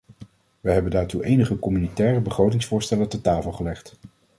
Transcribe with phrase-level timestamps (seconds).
[0.61, 3.95] Wij hebben daartoe enige communautaire begrotingsvoorstellen ter tafel gelegd.